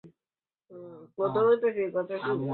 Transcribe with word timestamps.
নাকি 1.63 1.83
বসে 1.95 2.13
আছে? 2.15 2.31